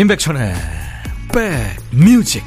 임백천의 0.00 0.54
백뮤직 1.30 2.42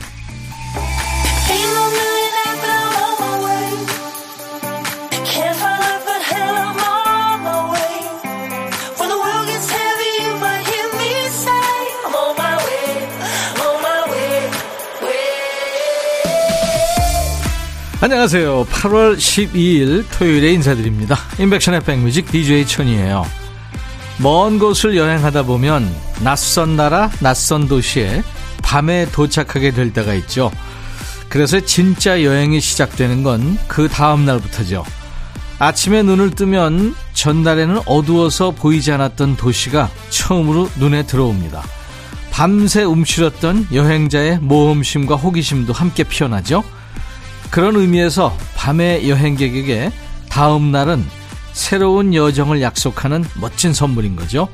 안녕하세요. 18.02 18.66
8월 18.66 19.16
12일 19.16 20.06
토요일에 20.12 20.52
인사드립니다. 20.54 21.18
임백천의 21.38 21.82
백뮤직 21.82 22.32
DJ 22.32 22.66
천이에요. 22.66 23.43
먼 24.20 24.60
곳을 24.60 24.96
여행하다 24.96 25.44
보면 25.44 25.94
낯선 26.24 26.76
나라, 26.76 27.10
낯선 27.20 27.68
도시에 27.68 28.24
밤에 28.62 29.08
도착하게 29.12 29.72
될 29.72 29.92
때가 29.92 30.14
있죠. 30.16 30.52
그래서 31.30 31.60
진짜 31.60 32.24
여행이 32.24 32.60
시작되는 32.62 33.24
건 33.24 33.58
그 33.68 33.88
다음 33.88 34.26
날부터죠. 34.26 34.84
아침에 35.60 36.04
눈을 36.04 36.32
뜨면 36.32 36.96
전날에는 37.14 37.82
어두워서 37.86 38.52
보이지 38.52 38.92
않았던 38.92 39.38
도시가 39.38 39.90
처음으로 40.10 40.70
눈에 40.78 41.04
들어옵니다. 41.04 41.64
밤새 42.32 42.84
움츠렸던 42.84 43.68
여행자의 43.74 44.40
모험심과 44.40 45.16
호기심도 45.16 45.74
함께 45.74 46.04
피어나죠. 46.04 46.64
그런 47.50 47.76
의미에서 47.76 48.36
밤의 48.56 49.10
여행객에게 49.10 49.92
다음 50.30 50.72
날은 50.72 51.06
새로운 51.54 52.14
여정을 52.14 52.62
약속하는 52.62 53.24
멋진 53.40 53.74
선물인 53.74 54.16
거죠. 54.16 54.50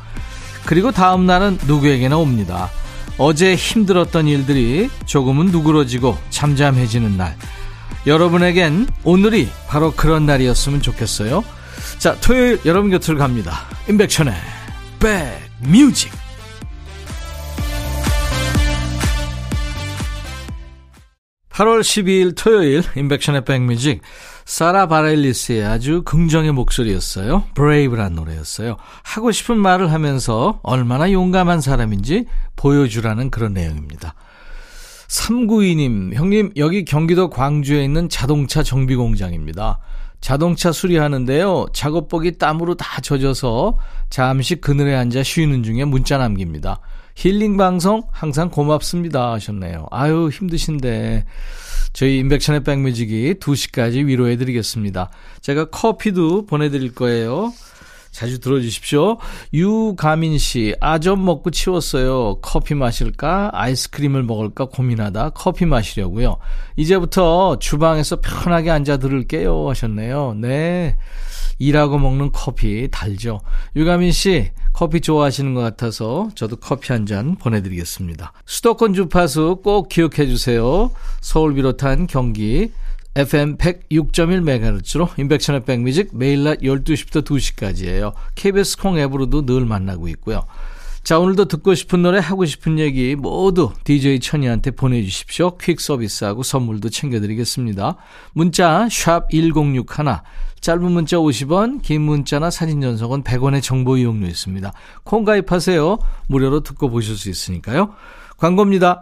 그리고 0.65 0.91
다음 0.91 1.25
날은 1.25 1.57
누구에게나 1.65 2.17
옵니다. 2.17 2.69
어제 3.17 3.55
힘들었던 3.55 4.27
일들이 4.27 4.89
조금은 5.05 5.47
누그러지고 5.47 6.17
잠잠해지는 6.29 7.17
날. 7.17 7.35
여러분에겐 8.05 8.87
오늘이 9.03 9.49
바로 9.67 9.91
그런 9.91 10.25
날이었으면 10.25 10.81
좋겠어요. 10.81 11.43
자, 11.97 12.15
토요일 12.21 12.59
여러분 12.65 12.91
곁을 12.91 13.15
갑니다. 13.15 13.65
임백천의 13.89 14.33
백뮤직. 14.99 16.11
8월 21.49 21.81
12일 21.81 22.37
토요일 22.37 22.83
인백션의 22.95 23.43
백뮤직 23.43 24.01
사라 24.49 24.87
바렐리스의 24.87 25.63
아주 25.63 26.01
긍정의 26.01 26.51
목소리였어요. 26.53 27.43
브레이브란 27.53 28.15
노래였어요. 28.15 28.77
하고 29.03 29.31
싶은 29.31 29.59
말을 29.59 29.91
하면서 29.91 30.59
얼마나 30.63 31.11
용감한 31.11 31.61
사람인지 31.61 32.25
보여주라는 32.55 33.29
그런 33.29 33.53
내용입니다. 33.53 34.15
392님, 35.07 36.15
형님, 36.15 36.53
여기 36.57 36.83
경기도 36.83 37.29
광주에 37.29 37.83
있는 37.83 38.09
자동차 38.09 38.63
정비 38.63 38.95
공장입니다. 38.95 39.77
자동차 40.19 40.71
수리하는데요. 40.71 41.67
작업복이 41.71 42.39
땀으로 42.39 42.73
다 42.73 43.01
젖어서 43.01 43.77
잠시 44.09 44.55
그늘에 44.55 44.95
앉아 44.95 45.21
쉬는 45.21 45.61
중에 45.61 45.85
문자 45.85 46.17
남깁니다. 46.17 46.79
힐링 47.19 47.57
방송 47.57 48.03
항상 48.11 48.49
고맙습니다 48.49 49.33
하셨네요. 49.33 49.87
아유 49.91 50.29
힘드신데 50.29 51.25
저희 51.91 52.17
인백션의 52.19 52.63
백뮤직이 52.63 53.33
2시까지 53.41 54.05
위로해 54.05 54.37
드리겠습니다. 54.37 55.09
제가 55.41 55.65
커피도 55.65 56.45
보내드릴 56.45 56.95
거예요. 56.95 57.51
자주 58.11 58.39
들어주십시오. 58.39 59.17
유가민 59.53 60.37
씨, 60.37 60.75
아점 60.79 61.23
먹고 61.25 61.51
치웠어요. 61.51 62.39
커피 62.41 62.73
마실까? 62.75 63.51
아이스크림을 63.53 64.23
먹을까 64.23 64.65
고민하다 64.65 65.31
커피 65.31 65.65
마시려고요. 65.65 66.37
이제부터 66.75 67.59
주방에서 67.59 68.19
편하게 68.21 68.71
앉아 68.71 68.97
들을게요. 68.97 69.69
하셨네요. 69.69 70.35
네. 70.37 70.97
일하고 71.61 71.97
먹는 71.97 72.31
커피 72.31 72.87
달죠. 72.89 73.41
유가민 73.75 74.13
씨, 74.13 74.51
커피 74.71 75.01
좋아하시는 75.01 75.53
것 75.53 75.59
같아서 75.61 76.29
저도 76.35 76.55
커피 76.55 76.93
한 76.93 77.05
잔 77.05 77.35
보내드리겠습니다. 77.35 78.31
수도권 78.45 78.93
주파수 78.93 79.59
꼭 79.63 79.89
기억해 79.89 80.27
주세요. 80.27 80.91
서울 81.21 81.53
비롯한 81.55 82.07
경기 82.07 82.71
FM 83.15 83.57
106.1MHz로 83.57 85.17
인백션의 85.17 85.65
백뮤직 85.65 86.09
매일 86.13 86.43
낮 86.43 86.59
12시부터 86.59 87.23
2시까지예요. 87.25 88.13
KBS 88.35 88.77
콩 88.77 88.97
앱으로도 88.97 89.45
늘 89.45 89.65
만나고 89.65 90.07
있고요. 90.09 90.45
자, 91.03 91.17
오늘도 91.17 91.45
듣고 91.45 91.73
싶은 91.73 92.03
노래, 92.03 92.19
하고 92.19 92.45
싶은 92.45 92.77
얘기 92.77 93.15
모두 93.15 93.71
DJ 93.83 94.19
천이한테 94.19 94.71
보내주십시오. 94.71 95.57
퀵 95.57 95.79
서비스하고 95.79 96.43
선물도 96.43 96.89
챙겨드리겠습니다. 96.89 97.95
문자, 98.33 98.87
샵 98.91 99.29
1061, 99.31 99.87
짧은 100.59 100.91
문자 100.91 101.17
50원, 101.17 101.81
긴 101.81 102.01
문자나 102.01 102.51
사진 102.51 102.81
전송은 102.81 103.23
100원의 103.23 103.63
정보 103.63 103.97
이용료 103.97 104.27
있습니다. 104.27 104.71
콩 105.03 105.23
가입하세요. 105.23 105.97
무료로 106.27 106.61
듣고 106.61 106.89
보실 106.89 107.15
수 107.15 107.29
있으니까요. 107.29 107.93
광고입니다. 108.37 109.01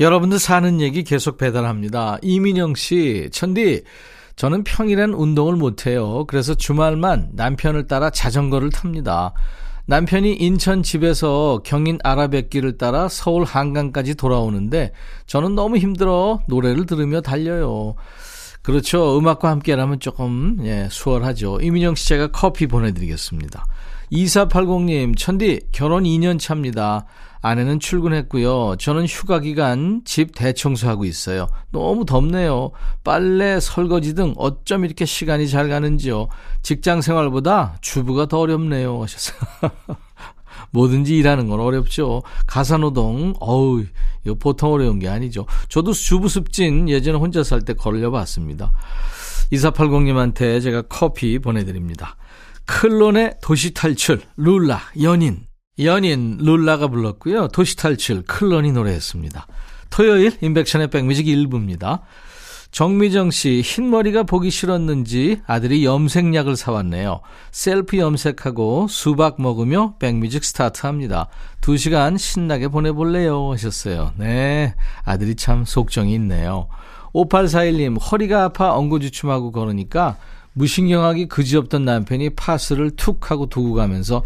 여러분들 0.00 0.38
사는 0.38 0.80
얘기 0.80 1.04
계속 1.04 1.38
배달합니다. 1.38 2.18
이민영 2.22 2.74
씨, 2.74 3.28
천디, 3.32 3.82
저는 4.36 4.64
평일엔 4.64 5.14
운동을 5.14 5.54
못해요. 5.54 6.24
그래서 6.26 6.54
주말만 6.54 7.30
남편을 7.34 7.86
따라 7.86 8.10
자전거를 8.10 8.70
탑니다. 8.70 9.32
남편이 9.86 10.34
인천 10.34 10.82
집에서 10.82 11.60
경인 11.64 11.98
아라뱃길을 12.02 12.78
따라 12.78 13.06
서울 13.08 13.44
한강까지 13.44 14.14
돌아오는데 14.14 14.92
저는 15.26 15.54
너무 15.54 15.76
힘들어 15.76 16.40
노래를 16.48 16.86
들으며 16.86 17.20
달려요. 17.20 17.94
그렇죠. 18.62 19.18
음악과 19.18 19.50
함께라면 19.50 20.00
조금 20.00 20.56
예, 20.62 20.88
수월하죠. 20.90 21.60
이민영 21.60 21.94
씨 21.94 22.08
제가 22.08 22.28
커피 22.28 22.66
보내드리겠습니다. 22.66 23.66
2480님, 24.10 25.18
천디 25.18 25.60
결혼 25.70 26.04
2년 26.04 26.40
차입니다. 26.40 27.04
아내는 27.44 27.78
출근했고요. 27.78 28.76
저는 28.78 29.04
휴가 29.04 29.38
기간 29.38 30.00
집 30.06 30.34
대청소하고 30.34 31.04
있어요. 31.04 31.46
너무 31.72 32.06
덥네요. 32.06 32.70
빨래, 33.04 33.60
설거지 33.60 34.14
등 34.14 34.32
어쩜 34.38 34.86
이렇게 34.86 35.04
시간이 35.04 35.46
잘 35.50 35.68
가는지요. 35.68 36.28
직장 36.62 37.02
생활보다 37.02 37.76
주부가 37.82 38.24
더 38.24 38.38
어렵네요. 38.40 39.02
하셨어요. 39.02 39.36
뭐든지 40.72 41.18
일하는 41.18 41.50
건 41.50 41.60
어렵죠. 41.60 42.22
가사노동, 42.46 43.34
어우, 43.40 43.84
이거 44.24 44.34
보통 44.36 44.72
어려운 44.72 44.98
게 44.98 45.08
아니죠. 45.10 45.44
저도 45.68 45.92
주부 45.92 46.30
습진 46.30 46.88
예전에 46.88 47.18
혼자 47.18 47.44
살 47.44 47.60
때 47.60 47.74
걸려봤습니다. 47.74 48.72
2480님한테 49.52 50.62
제가 50.62 50.82
커피 50.88 51.38
보내드립니다. 51.38 52.16
클론의 52.64 53.36
도시 53.42 53.74
탈출, 53.74 54.22
룰라, 54.38 54.80
연인. 55.02 55.46
연인 55.80 56.38
룰라가 56.40 56.88
불렀고요. 56.88 57.48
도시탈출 57.48 58.22
클론이 58.22 58.72
노래했습니다. 58.72 59.46
토요일 59.90 60.36
인백션의 60.40 60.88
백뮤직 60.88 61.26
1부입니다. 61.26 62.00
정미정 62.70 63.30
씨, 63.30 63.62
흰머리가 63.64 64.24
보기 64.24 64.50
싫었는지 64.50 65.40
아들이 65.46 65.84
염색약을 65.84 66.56
사왔네요. 66.56 67.20
셀프 67.52 67.98
염색하고 67.98 68.88
수박 68.88 69.40
먹으며 69.40 69.94
백뮤직 70.00 70.44
스타트합니다. 70.44 71.28
2시간 71.60 72.18
신나게 72.18 72.66
보내볼래요 72.66 73.52
하셨어요. 73.52 74.12
네, 74.16 74.74
아들이 75.04 75.36
참 75.36 75.64
속정이 75.64 76.12
있네요. 76.14 76.66
5841님, 77.14 77.96
허리가 78.10 78.42
아파 78.42 78.74
엉거주춤하고 78.74 79.52
걸으니까 79.52 80.16
무신경하기 80.54 81.28
그지없던 81.28 81.84
남편이 81.84 82.30
파스를 82.30 82.90
툭 82.96 83.30
하고 83.30 83.46
두고 83.46 83.74
가면서 83.74 84.24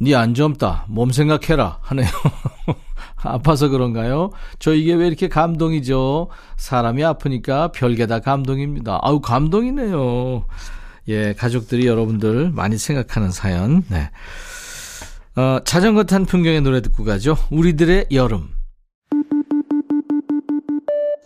니안 0.00 0.34
젊다. 0.34 0.84
몸 0.88 1.10
생각해라. 1.10 1.78
하네요. 1.82 2.08
아파서 3.16 3.68
그런가요? 3.68 4.30
저 4.58 4.72
이게 4.72 4.94
왜 4.94 5.08
이렇게 5.08 5.28
감동이죠? 5.28 6.28
사람이 6.56 7.04
아프니까 7.04 7.72
별게 7.72 8.06
다 8.06 8.20
감동입니다. 8.20 9.00
아우, 9.02 9.20
감동이네요. 9.20 10.44
예, 11.08 11.32
가족들이 11.32 11.86
여러분들 11.86 12.50
많이 12.50 12.78
생각하는 12.78 13.30
사연. 13.30 13.82
네. 13.88 14.10
어, 15.36 15.60
자전거 15.64 16.04
탄 16.04 16.26
풍경의 16.26 16.60
노래 16.60 16.80
듣고 16.80 17.04
가죠. 17.04 17.36
우리들의 17.50 18.06
여름. 18.12 18.57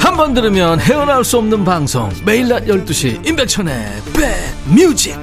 한 0.00 0.16
번 0.16 0.34
들으면 0.34 0.80
헤어나올 0.80 1.24
수 1.24 1.38
없는 1.38 1.64
방송 1.64 2.10
매일 2.24 2.48
낮 2.48 2.64
12시 2.66 3.26
임백천의 3.26 3.74
백뮤직 4.14 5.16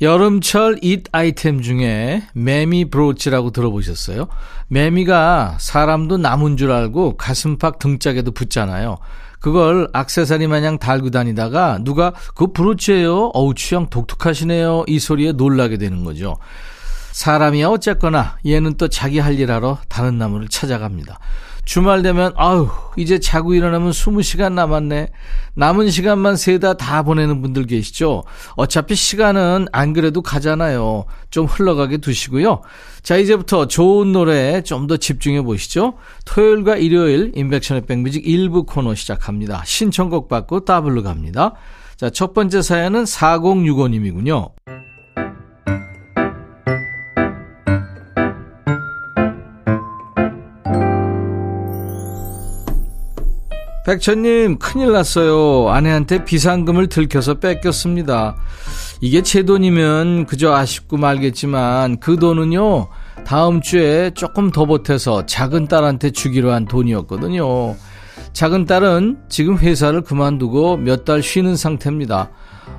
여름철 0.00 0.78
잇 0.82 1.04
아이템 1.12 1.62
중에 1.62 2.22
매미 2.34 2.86
브로치라고 2.90 3.50
들어보셨어요? 3.50 4.26
매미가 4.68 5.56
사람도 5.58 6.18
나무인 6.18 6.56
줄 6.56 6.70
알고 6.70 7.16
가슴팍 7.16 7.78
등짝에도 7.78 8.32
붙잖아요. 8.32 8.98
그걸 9.40 9.88
악세사리 9.92 10.48
마냥 10.48 10.78
달고 10.78 11.10
다니다가 11.10 11.78
누가 11.82 12.12
그 12.34 12.52
브로치예요? 12.52 13.30
어우 13.32 13.54
취향 13.54 13.88
독특하시네요. 13.88 14.84
이 14.88 14.98
소리에 14.98 15.32
놀라게 15.32 15.78
되는 15.78 16.04
거죠. 16.04 16.36
사람이야 17.16 17.68
어쨌거나 17.68 18.36
얘는 18.44 18.74
또 18.76 18.88
자기 18.88 19.18
할 19.18 19.36
일 19.36 19.50
하러 19.50 19.78
다른 19.88 20.18
나무를 20.18 20.48
찾아갑니다. 20.48 21.18
주말 21.64 22.02
되면 22.02 22.32
아우 22.36 22.68
이제 22.96 23.18
자고 23.18 23.54
일어나면 23.54 23.90
20시간 23.90 24.52
남았네. 24.52 25.08
남은 25.54 25.88
시간만 25.90 26.36
세다 26.36 26.74
다 26.74 27.02
보내는 27.02 27.40
분들 27.42 27.66
계시죠? 27.66 28.24
어차피 28.56 28.94
시간은 28.94 29.66
안 29.72 29.92
그래도 29.94 30.20
가잖아요. 30.20 31.06
좀 31.30 31.46
흘러가게 31.46 31.96
두시고요. 31.96 32.60
자 33.02 33.16
이제부터 33.16 33.66
좋은 33.66 34.12
노래에 34.12 34.62
좀 34.62 34.86
더 34.86 34.96
집중해 34.98 35.40
보시죠. 35.42 35.94
토요일과 36.26 36.76
일요일 36.76 37.32
임백천의 37.34 37.86
백뮤직 37.86 38.26
일부 38.28 38.64
코너 38.64 38.94
시작합니다. 38.94 39.62
신청곡 39.64 40.28
받고 40.28 40.66
더블로 40.66 41.02
갑니다. 41.02 41.54
자 41.96 42.10
첫 42.10 42.34
번째 42.34 42.60
사연은 42.60 43.04
4065님이군요. 43.04 44.50
백천님, 53.86 54.58
큰일 54.58 54.90
났어요. 54.90 55.68
아내한테 55.70 56.24
비상금을 56.24 56.88
들켜서 56.88 57.34
뺏겼습니다. 57.34 58.34
이게 59.00 59.22
제 59.22 59.44
돈이면 59.44 60.26
그저 60.26 60.52
아쉽고 60.52 60.96
말겠지만 60.96 62.00
그 62.00 62.18
돈은요, 62.18 62.88
다음 63.24 63.60
주에 63.60 64.10
조금 64.10 64.50
더 64.50 64.64
보태서 64.64 65.26
작은 65.26 65.68
딸한테 65.68 66.10
주기로 66.10 66.50
한 66.50 66.64
돈이었거든요. 66.66 67.76
작은 68.32 68.64
딸은 68.64 69.18
지금 69.28 69.56
회사를 69.56 70.00
그만두고 70.00 70.78
몇 70.78 71.04
달 71.04 71.22
쉬는 71.22 71.54
상태입니다. 71.54 72.30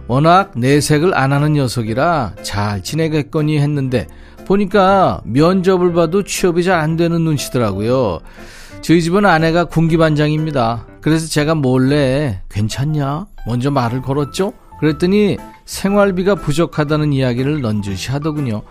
워낙 0.08 0.52
내색을 0.58 1.18
안 1.18 1.32
하는 1.32 1.54
녀석이라 1.54 2.34
잘 2.42 2.84
지내겠거니 2.84 3.60
했는데 3.60 4.08
보니까 4.46 5.22
면접을 5.24 5.94
봐도 5.94 6.24
취업이 6.24 6.66
잘 6.66 6.78
안 6.82 6.98
되는 6.98 7.22
눈치더라고요. 7.22 8.20
저희 8.82 9.02
집은 9.02 9.26
아내가 9.26 9.66
군기반장입니다. 9.66 10.86
그래서 11.08 11.26
제가 11.30 11.56
몰래 11.56 12.42
괜찮냐? 12.50 13.28
먼저 13.46 13.72
말을 13.72 14.02
걸었죠? 14.02 14.52
그랬더니 14.82 15.38
생활비가 15.64 16.36
부족하다는 16.36 17.14
이야기를 17.14 17.62
넌지시 17.62 18.12
하더군요. 18.12 18.62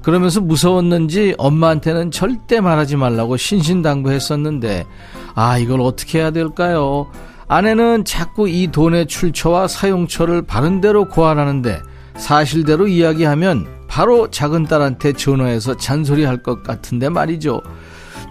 그러면서 0.00 0.40
무서웠는지 0.40 1.34
엄마한테는 1.36 2.10
절대 2.10 2.62
말하지 2.62 2.96
말라고 2.96 3.36
신신당부했었는데 3.36 4.86
아 5.34 5.58
이걸 5.58 5.82
어떻게 5.82 6.20
해야 6.20 6.30
될까요? 6.30 7.10
아내는 7.48 8.06
자꾸 8.06 8.48
이 8.48 8.68
돈의 8.68 9.06
출처와 9.06 9.68
사용처를 9.68 10.40
바른대로 10.40 11.10
고안하는데 11.10 11.82
사실대로 12.16 12.88
이야기하면 12.88 13.66
바로 13.88 14.30
작은 14.30 14.64
딸한테 14.64 15.12
전화해서 15.12 15.76
잔소리할 15.76 16.42
것 16.42 16.62
같은데 16.62 17.10
말이죠. 17.10 17.60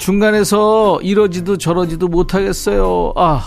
중간에서 0.04 1.00
이러지도 1.02 1.58
저러지도 1.58 2.10
못하겠어요. 2.10 3.14
아, 3.16 3.42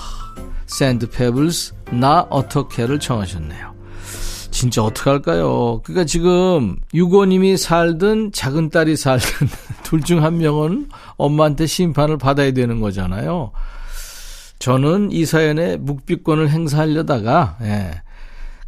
샌드 0.65 1.07
페블즈 1.11 1.75
나 1.93 2.27
어떡해를 2.31 2.99
청하셨네요. 2.99 3.75
진짜 4.51 4.83
어떡할까요? 4.83 5.83
그러니까 5.85 6.07
지금 6.07 6.77
유고님이 6.95 7.59
살든 7.59 8.33
작은 8.33 8.71
딸이 8.71 8.97
살든 8.97 9.49
둘 9.85 10.01
중 10.01 10.23
한 10.23 10.39
명은 10.39 10.89
엄마한테 11.19 11.67
심판을 11.67 12.17
받아야 12.17 12.51
되는 12.53 12.81
거잖아요. 12.81 13.53
저는 14.59 15.13
이 15.13 15.27
사연에 15.27 15.77
묵비권을 15.77 16.49
행사하려다가 16.49 17.59
예, 17.65 18.01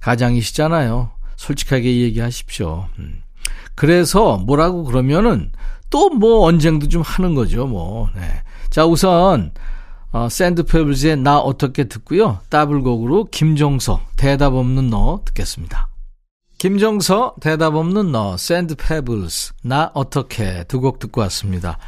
가장이시잖아요. 0.01 1.09
솔직하게 1.37 2.01
얘기하십시오. 2.03 2.85
음. 2.99 3.23
그래서 3.75 4.37
뭐라고 4.37 4.85
그러면은 4.85 5.53
또 5.91 6.09
뭐 6.11 6.47
언쟁도 6.47 6.89
좀 6.89 7.03
하는 7.03 7.35
거죠, 7.35 7.67
뭐. 7.67 8.09
네. 8.15 8.23
자, 8.71 8.85
우선 8.87 9.53
어, 10.11 10.29
샌드페블즈의 10.29 11.19
나 11.19 11.39
어떡해 11.39 11.85
듣고요. 11.85 12.41
따블곡으로 12.49 13.25
김종서 13.31 14.01
대답 14.17 14.55
없는 14.55 14.89
너 14.89 15.21
듣겠습니다. 15.27 15.89
김종서 16.59 17.35
대답 17.41 17.75
없는 17.77 18.11
너 18.11 18.37
샌드 18.37 18.75
페블즈 18.75 19.53
나 19.63 19.91
어떡해 19.95 20.65
두 20.65 20.81
곡 20.81 20.99
듣고 20.99 21.21
왔습니다. 21.23 21.79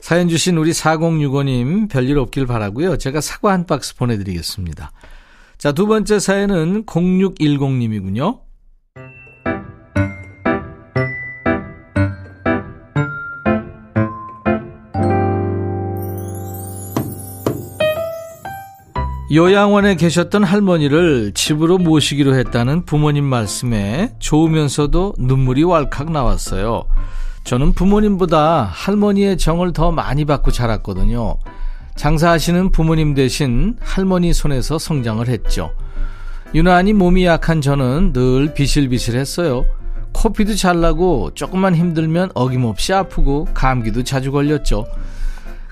사연 0.00 0.28
주신 0.28 0.56
우리 0.56 0.70
4065님 0.72 1.90
별일 1.90 2.18
없길 2.18 2.46
바라고요. 2.46 2.96
제가 2.98 3.20
사과 3.20 3.52
한 3.52 3.66
박스 3.66 3.94
보내드리겠습니다. 3.96 4.92
자, 5.58 5.72
두 5.72 5.86
번째 5.86 6.18
사연은 6.18 6.84
0610님이군요. 6.86 8.40
요양원에 19.34 19.96
계셨던 19.96 20.44
할머니를 20.44 21.32
집으로 21.34 21.78
모시기로 21.78 22.36
했다는 22.36 22.84
부모님 22.84 23.24
말씀에 23.24 24.14
좋으면서도 24.20 25.14
눈물이 25.18 25.64
왈칵 25.64 26.12
나왔어요. 26.12 26.84
저는 27.42 27.72
부모님보다 27.72 28.62
할머니의 28.62 29.36
정을 29.36 29.72
더 29.72 29.90
많이 29.90 30.24
받고 30.24 30.52
자랐거든요. 30.52 31.36
장사하시는 31.96 32.70
부모님 32.70 33.14
대신 33.14 33.76
할머니 33.80 34.32
손에서 34.32 34.78
성장을 34.78 35.26
했죠. 35.26 35.72
유난히 36.54 36.92
몸이 36.92 37.24
약한 37.24 37.60
저는 37.60 38.12
늘 38.12 38.54
비실비실했어요. 38.54 39.64
코피도 40.12 40.54
잘 40.54 40.80
나고 40.80 41.32
조금만 41.34 41.74
힘들면 41.74 42.30
어김없이 42.34 42.92
아프고 42.92 43.48
감기도 43.52 44.04
자주 44.04 44.30
걸렸죠. 44.30 44.86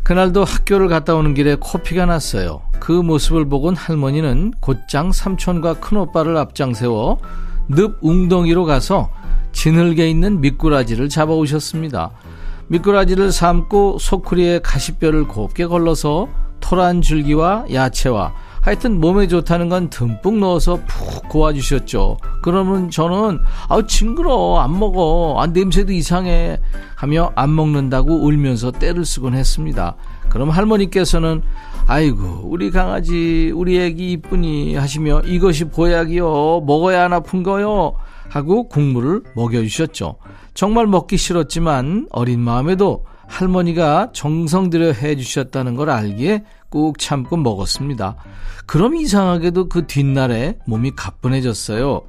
그날도 0.02 0.44
학교를 0.44 0.88
갔다 0.88 1.14
오는 1.14 1.32
길에 1.34 1.56
코피가 1.58 2.06
났어요. 2.06 2.62
그 2.80 2.90
모습을 2.90 3.48
보곤 3.48 3.76
할머니는 3.76 4.54
곧장 4.60 5.12
삼촌과 5.12 5.74
큰오빠를 5.74 6.36
앞장 6.36 6.74
세워 6.74 7.18
늪 7.68 7.98
웅덩이로 8.00 8.64
가서 8.64 9.10
지늘게 9.52 10.10
있는 10.10 10.40
미꾸라지를 10.40 11.08
잡아오셨습니다. 11.08 12.10
미꾸라지를 12.66 13.30
삶고 13.30 13.98
소쿠리에 14.00 14.60
가시뼈를 14.60 15.28
곱게 15.28 15.66
걸러서 15.66 16.28
토란 16.60 17.02
줄기와 17.02 17.66
야채와 17.72 18.34
하여튼 18.62 19.00
몸에 19.00 19.26
좋다는 19.26 19.68
건 19.68 19.90
듬뿍 19.90 20.38
넣어서 20.38 20.78
푹 20.86 21.28
고아주셨죠. 21.28 22.16
그러면 22.42 22.90
저는 22.90 23.40
아우 23.68 23.84
징그러 23.84 24.58
안 24.58 24.78
먹어 24.78 25.36
아 25.40 25.48
냄새도 25.48 25.92
이상해 25.92 26.60
하며 26.94 27.32
안 27.34 27.54
먹는다고 27.56 28.24
울면서 28.24 28.70
떼를 28.70 29.04
쓰곤 29.04 29.34
했습니다. 29.34 29.96
그럼 30.28 30.50
할머니께서는 30.50 31.42
아이고 31.88 32.42
우리 32.44 32.70
강아지 32.70 33.50
우리 33.52 33.80
애기 33.80 34.12
이쁘니 34.12 34.76
하시며 34.76 35.22
이것이 35.22 35.64
보약이요 35.64 36.62
먹어야 36.64 37.04
안 37.04 37.12
아픈 37.12 37.42
거요 37.42 37.94
하고 38.28 38.68
국물을 38.68 39.24
먹여주셨죠. 39.34 40.14
정말 40.54 40.86
먹기 40.86 41.16
싫었지만 41.16 42.06
어린 42.12 42.38
마음에도 42.38 43.04
할머니가 43.26 44.10
정성 44.12 44.70
들여 44.70 44.92
해주셨다는 44.92 45.74
걸 45.74 45.90
알기에 45.90 46.44
꾹 46.72 46.98
참고 46.98 47.36
먹었습니다. 47.36 48.16
그럼 48.66 48.96
이상하게도 48.96 49.68
그 49.68 49.86
뒷날에 49.86 50.58
몸이 50.66 50.92
가뿐해졌어요. 50.96 52.00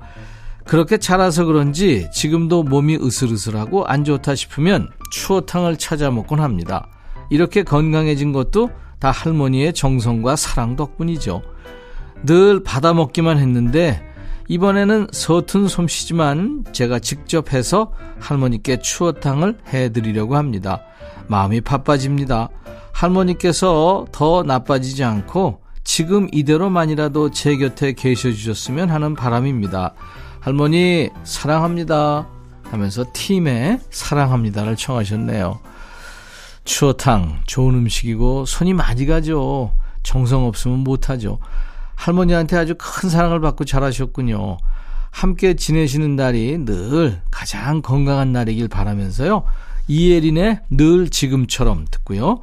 그렇게 0.65 0.97
자라서 0.97 1.43
그런지 1.43 2.09
지금도 2.11 2.63
몸이 2.63 2.95
으슬으슬하고 2.95 3.85
안 3.85 4.05
좋다 4.05 4.33
싶으면 4.33 4.89
추어탕을 5.11 5.77
찾아 5.77 6.09
먹곤 6.09 6.39
합니다. 6.39 6.87
이렇게 7.29 7.63
건강해진 7.63 8.31
것도 8.31 8.71
다 8.99 9.11
할머니의 9.11 9.73
정성과 9.73 10.37
사랑 10.37 10.77
덕분이죠. 10.77 11.41
늘 12.25 12.63
받아 12.63 12.93
먹기만 12.93 13.37
했는데 13.37 14.01
이번에는 14.47 15.07
서툰 15.11 15.67
솜씨지만 15.67 16.65
제가 16.71 16.99
직접 16.99 17.51
해서 17.51 17.91
할머니께 18.19 18.79
추어탕을 18.79 19.57
해드리려고 19.73 20.37
합니다. 20.37 20.83
마음이 21.27 21.61
바빠집니다. 21.61 22.49
할머니께서 22.93 24.05
더 24.11 24.43
나빠지지 24.43 25.03
않고 25.03 25.61
지금 25.83 26.29
이대로만이라도 26.31 27.31
제 27.31 27.57
곁에 27.57 27.91
계셔 27.93 28.31
주셨으면 28.31 28.89
하는 28.89 29.15
바람입니다. 29.15 29.93
할머니 30.39 31.09
사랑합니다 31.23 32.27
하면서 32.63 33.05
팀에 33.13 33.79
사랑합니다를 33.89 34.77
청하셨네요. 34.77 35.59
추어탕 36.63 37.41
좋은 37.45 37.75
음식이고 37.75 38.45
손이 38.45 38.73
많이 38.73 39.05
가죠. 39.05 39.73
정성 40.03 40.45
없으면 40.45 40.79
못하죠. 40.79 41.39
할머니한테 41.95 42.57
아주 42.57 42.75
큰 42.77 43.09
사랑을 43.09 43.41
받고 43.41 43.65
자라셨군요. 43.65 44.57
함께 45.11 45.55
지내시는 45.55 46.15
날이 46.15 46.57
늘 46.65 47.21
가장 47.29 47.81
건강한 47.81 48.31
날이길 48.31 48.67
바라면서요. 48.67 49.43
이예린의 49.87 50.61
늘 50.71 51.09
지금처럼 51.09 51.85
듣고요. 51.91 52.41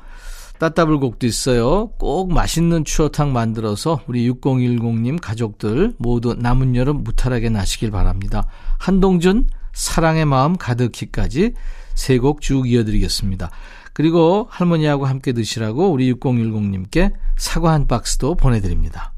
따따블곡도 0.61 1.27
있어요. 1.27 1.89
꼭 1.99 2.33
맛있는 2.33 2.85
추어탕 2.85 3.33
만들어서 3.33 4.01
우리 4.07 4.31
6010님 4.31 5.19
가족들 5.21 5.95
모두 5.97 6.35
남은 6.39 6.77
여름 6.77 7.03
무탈하게 7.03 7.49
나시길 7.49 7.91
바랍니다. 7.91 8.47
한동준 8.79 9.49
사랑의 9.73 10.27
마음 10.27 10.57
가득히까지 10.57 11.55
세 11.95 12.19
곡 12.19 12.41
쭉 12.43 12.71
이어드리겠습니다. 12.71 13.51
그리고 13.93 14.47
할머니하고 14.51 15.07
함께 15.07 15.33
드시라고 15.33 15.91
우리 15.91 16.13
6010님께 16.13 17.13
사과 17.37 17.73
한 17.73 17.87
박스도 17.87 18.35
보내드립니다. 18.35 19.13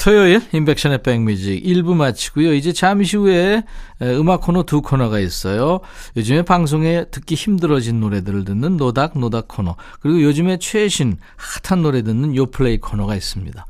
토요일 0.00 0.40
인백션의 0.54 1.02
백뮤직 1.02 1.62
1부 1.62 1.94
마치고요. 1.94 2.54
이제 2.54 2.72
잠시 2.72 3.18
후에 3.18 3.64
음악 4.00 4.40
코너 4.40 4.62
두 4.62 4.80
코너가 4.80 5.18
있어요. 5.18 5.80
요즘에 6.16 6.40
방송에 6.40 7.04
듣기 7.10 7.34
힘들어진 7.34 8.00
노래들을 8.00 8.46
듣는 8.46 8.78
노닥 8.78 9.18
노닥 9.18 9.46
코너 9.48 9.76
그리고 10.00 10.22
요즘에 10.22 10.58
최신 10.58 11.18
핫한 11.36 11.82
노래 11.82 12.02
듣는 12.02 12.34
요플레이 12.34 12.78
코너가 12.78 13.14
있습니다. 13.14 13.66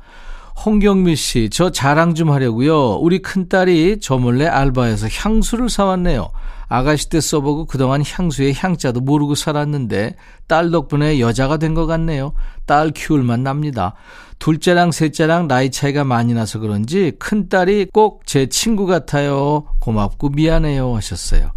홍경미 0.65 1.15
씨, 1.15 1.49
저 1.51 1.71
자랑 1.71 2.13
좀 2.13 2.29
하려고요. 2.31 2.95
우리 2.95 3.19
큰딸이 3.19 3.97
저 4.01 4.17
몰래 4.17 4.45
알바해서 4.45 5.07
향수를 5.09 5.69
사왔네요. 5.69 6.29
아가씨 6.67 7.09
때 7.09 7.19
써보고 7.19 7.65
그동안 7.65 8.01
향수의 8.05 8.53
향자도 8.55 9.01
모르고 9.01 9.35
살았는데 9.35 10.15
딸 10.47 10.71
덕분에 10.71 11.19
여자가 11.19 11.57
된 11.57 11.73
것 11.73 11.85
같네요. 11.85 12.33
딸 12.65 12.91
키울 12.91 13.23
만 13.23 13.43
납니다. 13.43 13.95
둘째랑 14.39 14.91
셋째랑 14.91 15.47
나이 15.47 15.69
차이가 15.71 16.03
많이 16.03 16.33
나서 16.33 16.59
그런지 16.59 17.11
큰딸이 17.19 17.87
꼭 17.91 18.21
제 18.25 18.45
친구 18.47 18.85
같아요. 18.85 19.65
고맙고 19.79 20.29
미안해요 20.29 20.95
하셨어요. 20.95 21.51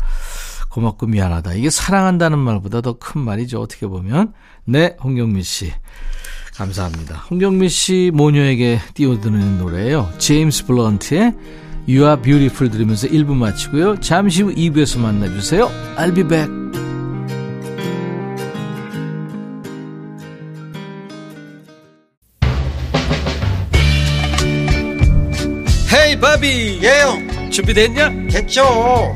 고맙고 0.71 1.07
미안하다. 1.07 1.55
이게 1.55 1.71
사랑한다는 1.71 2.39
말보다 2.39 2.81
더 2.81 2.95
큰 2.99 3.21
말이죠. 3.21 3.61
어떻게 3.61 3.87
보면. 3.87 4.33
네, 4.65 4.97
홍경민 5.03 5.43
씨. 5.45 5.73
감사합니다. 6.55 7.17
홍경민 7.31 7.69
씨 7.69 8.11
모녀에게 8.15 8.81
띄워드리는 8.95 9.59
노래예요. 9.59 10.13
제임스 10.19 10.67
블런트의 10.67 11.35
You 11.89 12.05
Are 12.05 12.21
Beautiful 12.23 12.71
들으면서 12.71 13.09
1부 13.09 13.35
마치고요. 13.35 14.01
잠시 14.01 14.43
후 14.43 14.55
2부에서 14.55 15.01
만나주세요. 15.01 15.71
I'll 15.97 16.15
be 16.15 16.25
back. 16.27 16.65
헤이 25.93 26.19
바비 26.19 26.81
예영 26.83 27.51
준비됐냐? 27.51 28.11
됐죠 28.31 28.65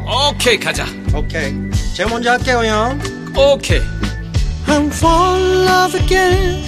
오케이 0.06 0.58
가자 0.58 0.86
오케이 1.12 1.52
제가 1.94 2.08
먼저 2.08 2.30
할게요 2.30 2.62
형 2.64 3.00
오케이 3.36 3.80
I'm 4.66 4.86
fall 4.92 5.42
in 5.42 5.66
love 5.66 6.00
again 6.00 6.67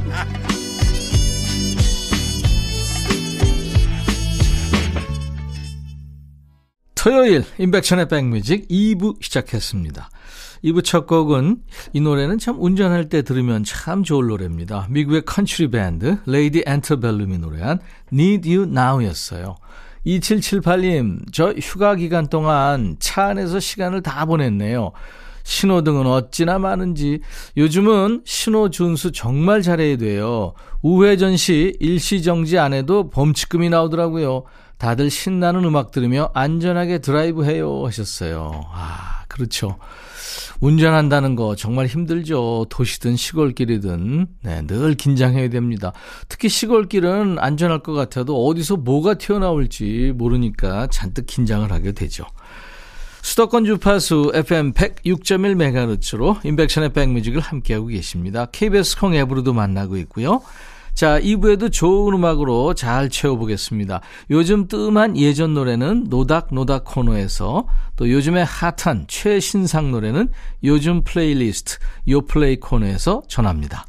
토요일 7.01 7.43
임백천의 7.57 8.09
백뮤직 8.09 8.67
2부 8.67 9.23
시작했습니다. 9.23 10.11
2부 10.63 10.83
첫 10.83 11.07
곡은 11.07 11.57
이 11.93 11.99
노래는 11.99 12.37
참 12.37 12.57
운전할 12.61 13.09
때 13.09 13.23
들으면 13.23 13.63
참 13.63 14.03
좋을 14.03 14.27
노래입니다. 14.27 14.85
미국의 14.87 15.23
컨츄리 15.25 15.71
밴드 15.71 16.19
레이디 16.27 16.61
앤터벨룸이 16.63 17.39
노래한 17.39 17.79
Need 18.13 18.55
You 18.55 18.69
Now였어요. 18.69 19.55
2778님, 20.05 21.23
저 21.31 21.53
휴가 21.53 21.95
기간 21.95 22.27
동안 22.27 22.97
차 22.99 23.29
안에서 23.29 23.59
시간을 23.59 24.03
다 24.03 24.25
보냈네요. 24.25 24.91
신호등은 25.41 26.05
어찌나 26.05 26.59
많은지 26.59 27.21
요즘은 27.57 28.21
신호 28.25 28.69
준수 28.69 29.11
정말 29.11 29.63
잘해야 29.63 29.97
돼요. 29.97 30.53
우회전 30.83 31.35
시 31.37 31.75
일시 31.79 32.21
정지 32.21 32.59
안 32.59 32.73
해도 32.73 33.09
범칙금이 33.09 33.71
나오더라고요. 33.71 34.43
다들 34.81 35.11
신나는 35.11 35.63
음악 35.63 35.91
들으며 35.91 36.31
안전하게 36.33 36.97
드라이브 36.97 37.45
해요 37.45 37.83
하셨어요. 37.85 38.65
아, 38.73 39.25
그렇죠. 39.27 39.77
운전한다는 40.59 41.35
거 41.35 41.55
정말 41.55 41.85
힘들죠. 41.85 42.65
도시든 42.67 43.15
시골길이든. 43.15 44.25
네, 44.41 44.65
늘 44.65 44.95
긴장해야 44.95 45.49
됩니다. 45.51 45.93
특히 46.29 46.49
시골길은 46.49 47.37
안전할 47.37 47.83
것 47.83 47.93
같아도 47.93 48.43
어디서 48.47 48.77
뭐가 48.77 49.19
튀어나올지 49.19 50.13
모르니까 50.15 50.87
잔뜩 50.87 51.27
긴장을 51.27 51.71
하게 51.71 51.91
되죠. 51.91 52.25
수도권 53.21 53.65
주파수 53.65 54.31
FM 54.33 54.73
106.1MHz로 54.73 56.43
인백션의 56.43 56.93
백뮤직을 56.93 57.39
함께하고 57.39 57.85
계십니다. 57.85 58.47
KBS 58.51 58.97
콩 58.97 59.13
앱으로도 59.13 59.53
만나고 59.53 59.97
있고요. 59.97 60.41
자, 60.93 61.19
2부에도 61.19 61.71
좋은 61.71 62.13
음악으로 62.13 62.73
잘 62.73 63.09
채워보겠습니다. 63.09 64.01
요즘 64.29 64.67
뜸한 64.67 65.17
예전 65.17 65.53
노래는 65.53 66.05
노닥노닥 66.09 66.85
코너에서 66.85 67.65
또 67.95 68.11
요즘에 68.11 68.43
핫한 68.43 69.05
최신상 69.07 69.91
노래는 69.91 70.29
요즘 70.63 71.03
플레이리스트 71.03 71.77
요플레이 72.07 72.59
코너에서 72.59 73.23
전합니다. 73.27 73.85